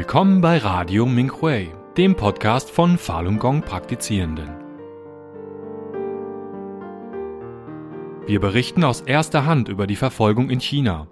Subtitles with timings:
[0.00, 4.48] Willkommen bei Radio Minghui, dem Podcast von Falun Gong Praktizierenden.
[8.26, 11.06] Wir berichten aus erster Hand über die Verfolgung in China.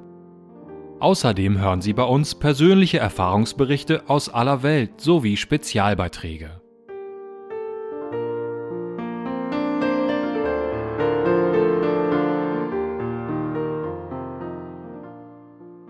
[1.01, 6.63] Außerdem hören Sie bei uns persönliche Erfahrungsberichte aus aller Welt sowie Spezialbeiträge.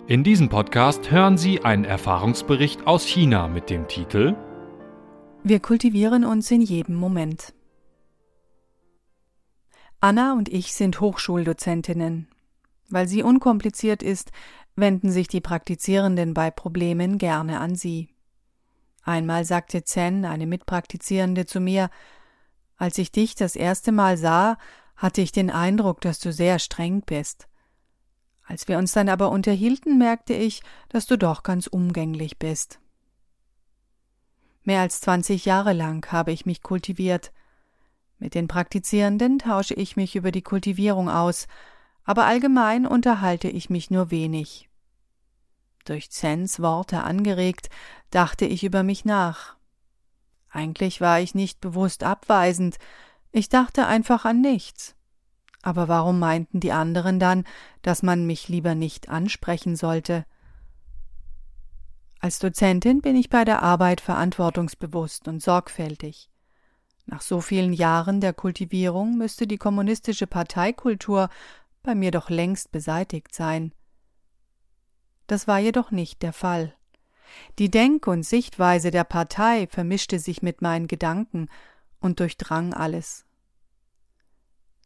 [0.09, 4.35] In diesem Podcast hören Sie einen Erfahrungsbericht aus China mit dem Titel
[5.45, 7.53] Wir kultivieren uns in jedem Moment.
[10.01, 12.27] Anna und ich sind Hochschuldozentinnen.
[12.89, 14.33] Weil sie unkompliziert ist,
[14.77, 18.09] wenden sich die Praktizierenden bei Problemen gerne an sie.
[19.03, 21.91] Einmal sagte Zen, eine Mitpraktizierende, zu mir
[22.79, 24.57] Als ich dich das erste Mal sah,
[24.97, 27.47] hatte ich den Eindruck, dass du sehr streng bist.
[28.49, 32.81] Als wir uns dann aber unterhielten, merkte ich, dass du doch ganz umgänglich bist.
[34.63, 37.31] Mehr als zwanzig Jahre lang habe ich mich kultiviert.
[38.19, 41.47] Mit den Praktizierenden tausche ich mich über die Kultivierung aus,
[42.05, 44.71] aber allgemein unterhalte ich mich nur wenig.
[45.85, 47.69] Durch Zens Worte angeregt,
[48.11, 49.57] dachte ich über mich nach.
[50.49, 52.79] Eigentlich war ich nicht bewusst abweisend,
[53.31, 54.97] ich dachte einfach an nichts.
[55.69, 57.45] Aber warum meinten die anderen dann,
[57.83, 60.25] dass man mich lieber nicht ansprechen sollte?
[62.21, 66.31] Als Dozentin bin ich bei der Arbeit verantwortungsbewusst und sorgfältig.
[67.05, 71.29] Nach so vielen Jahren der Kultivierung müsste die kommunistische Parteikultur
[71.83, 73.75] bei mir doch längst beseitigt sein.
[75.27, 76.75] Das war jedoch nicht der Fall.
[77.59, 81.51] Die Denk- und Sichtweise der Partei vermischte sich mit meinen Gedanken
[82.01, 83.28] und durchdrang alles.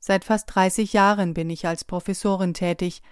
[0.05, 3.03] Seit fast 30 Jahren bin ich als Professorin tätig.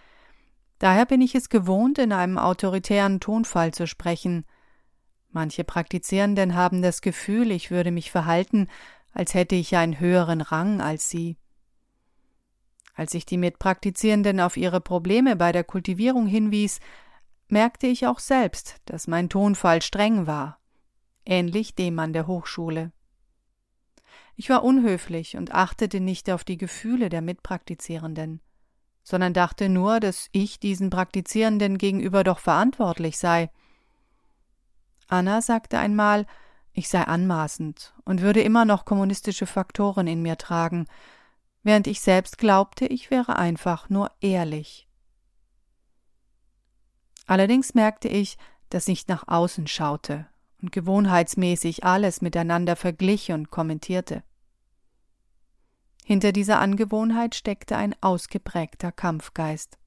[0.81, 4.45] Daher bin ich es gewohnt, in einem autoritären Tonfall zu sprechen.
[5.31, 8.67] Manche Praktizierenden haben das Gefühl, ich würde mich verhalten,
[9.13, 11.37] als hätte ich einen höheren Rang als sie.
[12.97, 16.81] Als ich die Mitpraktizierenden auf ihre Probleme bei der Kultivierung hinwies,
[17.47, 20.59] merkte ich auch selbst, dass mein Tonfall streng war,
[21.25, 22.91] ähnlich dem an der Hochschule.
[24.41, 28.41] Ich war unhöflich und achtete nicht auf die Gefühle der Mitpraktizierenden,
[29.03, 33.51] sondern dachte nur, dass ich diesen Praktizierenden gegenüber doch verantwortlich sei.
[35.09, 36.25] Anna sagte einmal,
[36.73, 40.87] ich sei anmaßend und würde immer noch kommunistische Faktoren in mir tragen,
[41.63, 44.89] während ich selbst glaubte, ich wäre einfach nur ehrlich.
[47.27, 48.39] Allerdings merkte ich,
[48.71, 50.29] dass ich nach außen schaute
[50.63, 54.23] und gewohnheitsmäßig alles miteinander verglich und kommentierte.
[56.11, 59.79] Hinter dieser Angewohnheit steckte ein ausgeprägter Kampfgeist.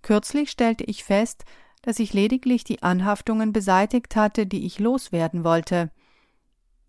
[0.00, 1.44] Kürzlich stellte ich fest,
[1.82, 5.90] dass ich lediglich die Anhaftungen beseitigt hatte, die ich loswerden wollte.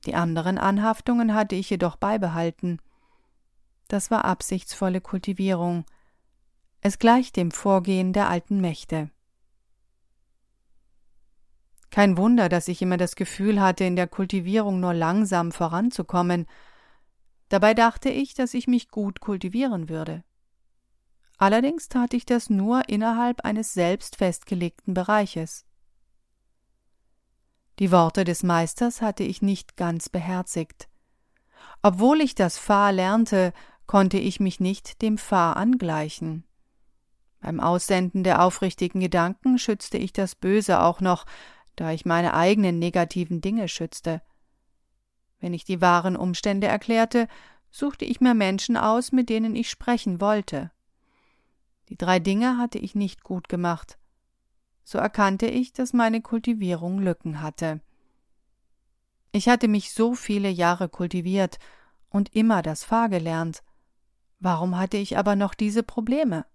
[0.05, 2.79] Die anderen Anhaftungen hatte ich jedoch beibehalten.
[3.89, 5.83] Das war absichtsvolle Kultivierung.
[6.79, 9.11] Es gleicht dem Vorgehen der alten Mächte.
[11.91, 16.47] Kein Wunder, dass ich immer das Gefühl hatte, in der Kultivierung nur langsam voranzukommen,
[17.49, 20.23] Dabei dachte ich, dass ich mich gut kultivieren würde.
[21.37, 25.65] Allerdings tat ich das nur innerhalb eines selbst festgelegten Bereiches.
[27.79, 30.87] Die Worte des Meisters hatte ich nicht ganz beherzigt.
[31.81, 33.51] Obwohl ich das Fa lernte,
[33.87, 36.45] konnte ich mich nicht dem Fa angleichen.
[37.41, 41.25] Beim Aussenden der aufrichtigen Gedanken schützte ich das Böse auch noch,
[41.75, 44.21] da ich meine eigenen negativen Dinge schützte.
[45.43, 47.27] Wenn ich die wahren Umstände erklärte,
[47.69, 50.71] suchte ich mir Menschen aus, mit denen ich sprechen wollte.
[51.89, 53.97] Die drei Dinge hatte ich nicht gut gemacht.
[54.85, 57.81] So erkannte ich, dass meine Kultivierung Lücken hatte.
[59.33, 61.59] Ich hatte mich so viele Jahre kultiviert
[62.09, 63.63] und immer das Fahr gelernt.
[64.39, 66.45] Warum hatte ich aber noch diese Probleme?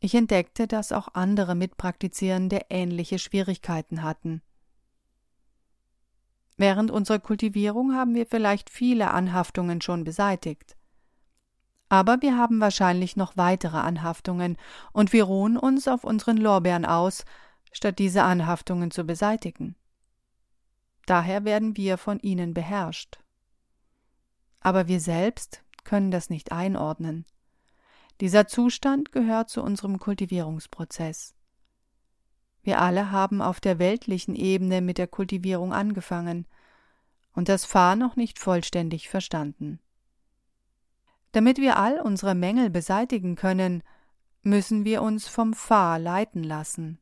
[0.00, 4.42] Ich entdeckte, dass auch andere Mitpraktizierende ähnliche Schwierigkeiten hatten.
[6.62, 10.76] Während unserer Kultivierung haben wir vielleicht viele Anhaftungen schon beseitigt.
[11.88, 14.56] Aber wir haben wahrscheinlich noch weitere Anhaftungen,
[14.92, 17.24] und wir ruhen uns auf unseren Lorbeeren aus,
[17.72, 19.74] statt diese Anhaftungen zu beseitigen.
[21.04, 23.18] Daher werden wir von ihnen beherrscht.
[24.60, 27.26] Aber wir selbst können das nicht einordnen.
[28.20, 31.34] Dieser Zustand gehört zu unserem Kultivierungsprozess.
[32.62, 36.46] Wir alle haben auf der weltlichen Ebene mit der Kultivierung angefangen
[37.34, 39.80] und das Fahr noch nicht vollständig verstanden.
[41.32, 43.82] Damit wir all unsere Mängel beseitigen können,
[44.42, 46.98] müssen wir uns vom Fahr leiten lassen.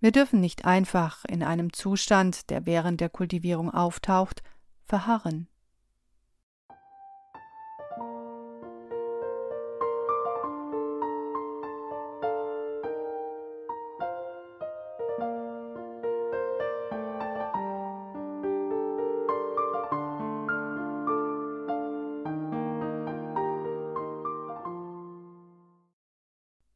[0.00, 4.42] Wir dürfen nicht einfach in einem Zustand, der während der Kultivierung auftaucht,
[4.86, 5.48] verharren.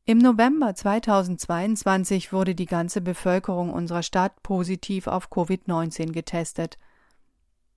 [0.07, 6.77] Im November 2022 wurde die ganze Bevölkerung unserer Stadt positiv auf Covid-19 getestet.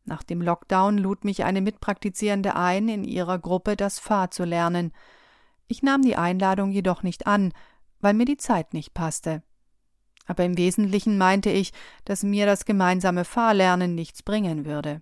[0.04, 4.92] Nach dem Lockdown lud mich eine Mitpraktizierende ein, in ihrer Gruppe das Fahr zu lernen.
[5.68, 7.54] Ich nahm die Einladung jedoch nicht an,
[8.02, 9.42] weil mir die Zeit nicht passte.
[10.26, 11.72] Aber im Wesentlichen meinte ich,
[12.04, 15.02] dass mir das gemeinsame Fahrlernen nichts bringen würde.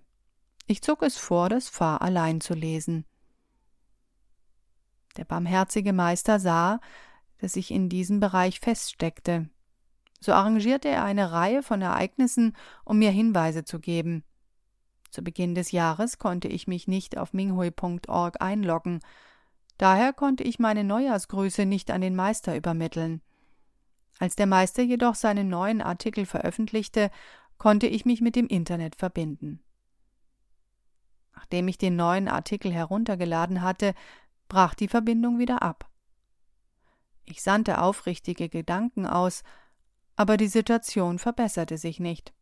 [0.68, 3.04] Ich zog es vor, das Fahr allein zu lesen.
[5.16, 6.78] Der barmherzige Meister sah,
[7.38, 9.48] dass ich in diesem Bereich feststeckte.
[10.20, 14.24] So arrangierte er eine Reihe von Ereignissen, um mir Hinweise zu geben.
[15.10, 19.00] Zu Beginn des Jahres konnte ich mich nicht auf minghui.org einloggen.
[19.78, 23.20] Daher konnte ich meine Neujahrsgrüße nicht an den Meister übermitteln.
[24.18, 27.10] Als der Meister jedoch seinen neuen Artikel veröffentlichte,
[27.58, 29.62] konnte ich mich mit dem Internet verbinden.
[31.34, 33.94] Nachdem ich den neuen Artikel heruntergeladen hatte,
[34.48, 35.90] brach die Verbindung wieder ab.
[37.26, 39.42] Ich sandte aufrichtige Gedanken aus,
[40.14, 42.32] aber die Situation verbesserte sich nicht.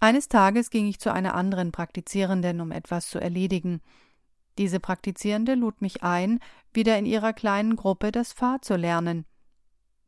[0.00, 3.80] Eines Tages ging ich zu einer anderen Praktizierenden, um etwas zu erledigen.
[4.58, 6.40] Diese Praktizierende lud mich ein,
[6.72, 9.26] wieder in ihrer kleinen Gruppe das Fahr zu lernen.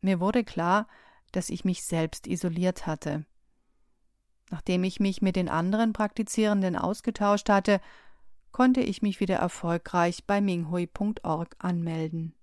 [0.01, 0.87] Mir wurde klar,
[1.33, 3.27] dass ich mich selbst isoliert hatte.
[4.51, 7.81] Nachdem ich mich mit den anderen Praktizierenden ausgetauscht hatte,
[8.57, 12.35] konnte ich mich wieder erfolgreich bei minghui.org anmelden.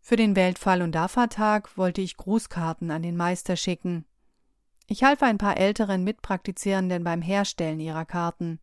[0.00, 4.06] Für den Weltfall- und DAFA-Tag wollte ich Grußkarten an den Meister schicken.
[4.88, 8.58] Ich half ein paar älteren Mitpraktizierenden beim Herstellen ihrer Karten.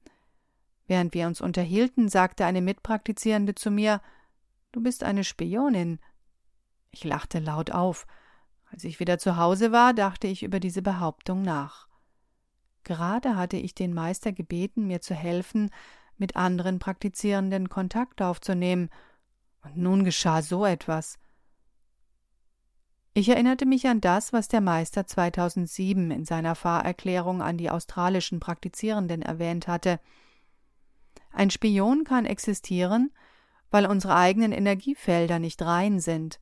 [0.88, 4.02] Während wir uns unterhielten, sagte eine Mitpraktizierende zu mir
[4.74, 6.00] Du bist eine Spionin.
[6.92, 8.08] Ich lachte laut auf.
[8.72, 11.88] Als ich wieder zu Hause war, dachte ich über diese Behauptung nach.
[12.86, 15.72] Gerade hatte ich den Meister gebeten, mir zu helfen,
[16.18, 18.90] mit anderen Praktizierenden Kontakt aufzunehmen,
[19.64, 21.18] und nun geschah so etwas.
[23.16, 28.40] Ich erinnerte mich an das, was der Meister 2007 in seiner Fahrerklärung an die australischen
[28.40, 30.00] Praktizierenden erwähnt hatte.
[31.32, 33.12] Ein Spion kann existieren,
[33.72, 36.40] weil unsere eigenen Energiefelder nicht rein sind.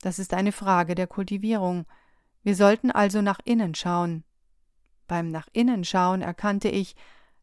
[0.00, 1.84] Das ist eine Frage der Kultivierung.
[2.42, 4.24] Wir sollten also nach innen schauen.
[5.10, 6.94] Beim nach innen schauen erkannte ich,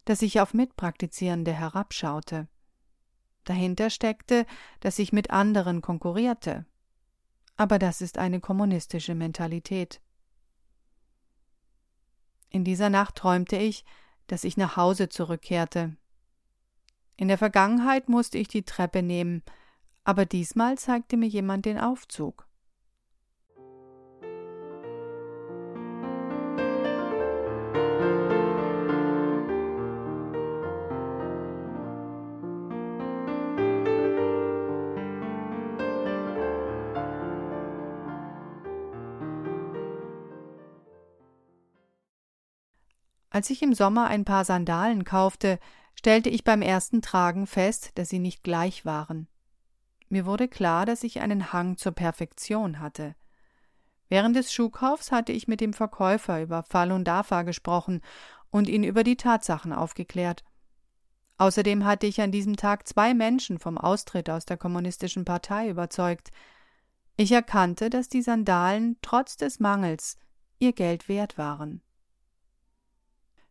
[0.06, 2.48] dass ich auf Mitpraktizierende herabschaute.
[3.44, 4.46] Dahinter steckte,
[4.80, 6.66] dass ich mit anderen konkurrierte.
[7.58, 10.00] Aber das ist eine kommunistische Mentalität.
[12.50, 13.84] In dieser Nacht träumte ich,
[14.28, 15.98] dass ich nach Hause zurückkehrte.
[17.18, 19.44] In der Vergangenheit musste ich die Treppe nehmen,
[20.06, 22.47] aber diesmal zeigte mir jemand den Aufzug.
[43.38, 45.60] Als ich im Sommer ein paar Sandalen kaufte,
[45.94, 49.28] stellte ich beim ersten Tragen fest, dass sie nicht gleich waren.
[50.10, 53.14] Mir wurde klar, dass ich einen Hang zur Perfektion hatte.
[54.10, 58.02] Während des Schuhkaufs hatte ich mit dem Verkäufer über Falun Dafa gesprochen
[58.50, 60.44] und ihn über die Tatsachen aufgeklärt.
[61.38, 66.32] Außerdem hatte ich an diesem Tag zwei Menschen vom Austritt aus der kommunistischen Partei überzeugt.
[67.18, 70.18] Ich erkannte, dass die Sandalen trotz des Mangels
[70.58, 71.84] ihr Geld wert waren.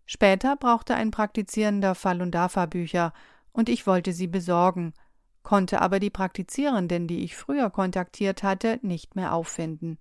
[0.07, 3.13] Später brauchte ein Praktizierender Falun Dafa Bücher
[3.53, 4.95] und ich wollte sie besorgen,
[5.43, 9.99] konnte aber die Praktizierenden, die ich früher kontaktiert hatte, nicht mehr auffinden.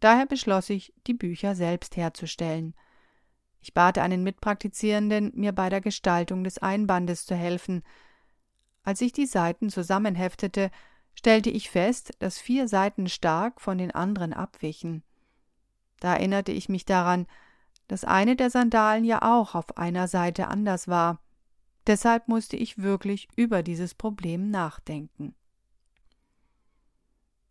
[0.00, 2.74] Daher beschloss ich, die Bücher selbst herzustellen.
[3.60, 7.82] Ich bat einen Mitpraktizierenden, mir bei der Gestaltung des Einbandes zu helfen.
[8.82, 10.70] Als ich die Seiten zusammenheftete,
[11.14, 15.02] stellte ich fest, dass vier Seiten stark von den anderen abwichen.
[16.00, 17.26] Da erinnerte ich mich daran,
[17.88, 21.20] dass eine der Sandalen ja auch auf einer Seite anders war.
[21.86, 25.34] Deshalb musste ich wirklich über dieses Problem nachdenken.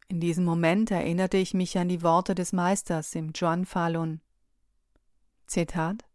[0.08, 4.22] In diesem Moment erinnerte ich mich an die Worte des Meisters im Juan Falun.
[5.48, 6.06] Zitat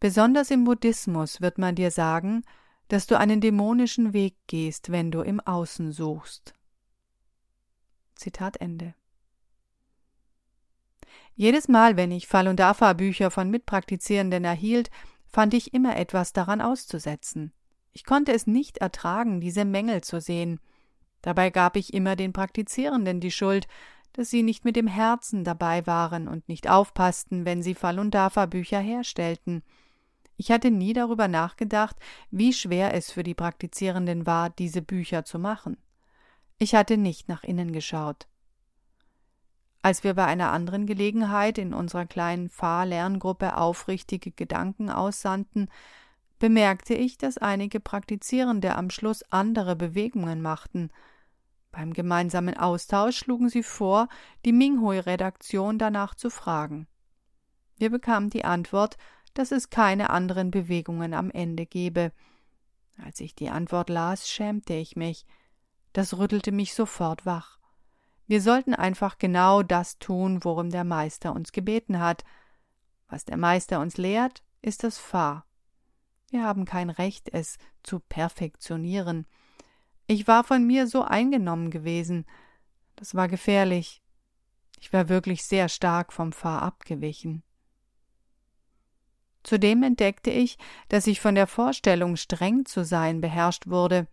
[0.00, 2.44] Besonders im Buddhismus wird man dir sagen,
[2.88, 6.54] dass du einen dämonischen Weg gehst, wenn du im Außen suchst.
[8.14, 8.94] Zitat Ende.
[11.38, 14.90] Jedes Mal, wenn ich Fall- und Dafa-Bücher von Mitpraktizierenden erhielt,
[15.28, 17.52] fand ich immer etwas daran auszusetzen.
[17.92, 20.58] Ich konnte es nicht ertragen, diese Mängel zu sehen.
[21.22, 23.68] Dabei gab ich immer den Praktizierenden die Schuld,
[24.14, 28.16] dass sie nicht mit dem Herzen dabei waren und nicht aufpassten, wenn sie Fall- und
[28.16, 29.62] Dafa-Bücher herstellten.
[30.36, 31.94] Ich hatte nie darüber nachgedacht,
[32.32, 35.76] wie schwer es für die Praktizierenden war, diese Bücher zu machen.
[36.58, 38.26] Ich hatte nicht nach innen geschaut.
[39.82, 45.68] Als wir bei einer anderen Gelegenheit in unserer kleinen Fahrlerngruppe aufrichtige Gedanken aussandten,
[46.38, 50.90] bemerkte ich, dass einige Praktizierende am Schluss andere Bewegungen machten.
[51.70, 54.08] Beim gemeinsamen Austausch schlugen sie vor,
[54.44, 56.86] die Minghui-Redaktion danach zu fragen.
[57.76, 58.96] Wir bekamen die Antwort,
[59.34, 62.12] dass es keine anderen Bewegungen am Ende gebe.
[63.04, 65.24] Als ich die Antwort las, schämte ich mich.
[65.92, 67.57] Das rüttelte mich sofort wach.
[68.28, 72.24] Wir sollten einfach genau das tun, worum der Meister uns gebeten hat.
[73.08, 75.46] Was der Meister uns lehrt, ist das Fa.
[76.30, 79.26] Wir haben kein Recht, es zu perfektionieren.
[80.06, 82.26] Ich war von mir so eingenommen gewesen.
[82.96, 84.02] Das war gefährlich.
[84.78, 87.42] Ich war wirklich sehr stark vom Fa abgewichen.
[89.42, 90.58] Zudem entdeckte ich,
[90.90, 94.06] dass ich von der Vorstellung, streng zu sein, beherrscht wurde.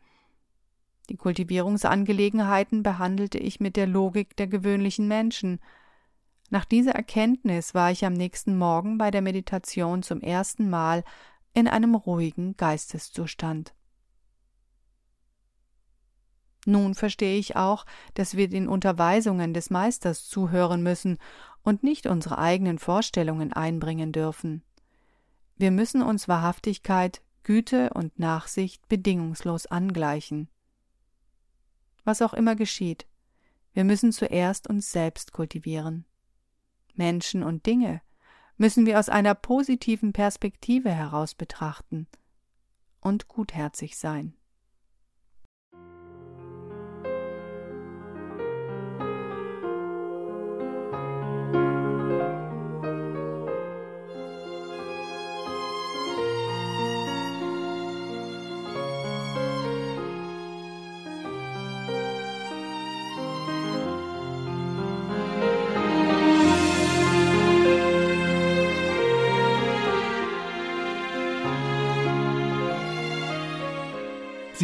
[1.09, 5.59] Die Kultivierungsangelegenheiten behandelte ich mit der Logik der gewöhnlichen Menschen.
[6.49, 11.03] Nach dieser Erkenntnis war ich am nächsten Morgen bei der Meditation zum ersten Mal
[11.53, 13.73] in einem ruhigen Geisteszustand.
[16.65, 17.85] Nun verstehe ich auch,
[18.15, 21.19] dass wir den Unterweisungen des Meisters zuhören müssen
[21.61, 24.63] und nicht unsere eigenen Vorstellungen einbringen dürfen.
[25.57, 30.49] Wir müssen uns Wahrhaftigkeit, Güte und Nachsicht bedingungslos angleichen
[32.05, 33.05] was auch immer geschieht.
[33.73, 36.05] Wir müssen zuerst uns selbst kultivieren.
[36.93, 38.01] Menschen und Dinge
[38.57, 42.07] müssen wir aus einer positiven Perspektive heraus betrachten
[43.01, 44.33] und gutherzig sein.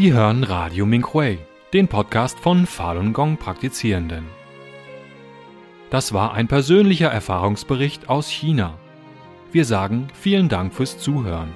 [0.01, 1.37] Sie hören Radio Minghui,
[1.73, 4.25] den Podcast von Falun Gong Praktizierenden.
[5.91, 8.79] Das war ein persönlicher Erfahrungsbericht aus China.
[9.51, 11.53] Wir sagen vielen Dank fürs Zuhören.